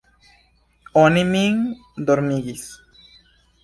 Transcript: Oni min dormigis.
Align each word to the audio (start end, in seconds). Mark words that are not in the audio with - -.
Oni 1.03 1.25
min 1.35 1.63
dormigis. 2.11 2.69